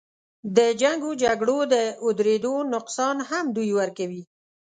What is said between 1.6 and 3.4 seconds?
د اودرېدو نقصان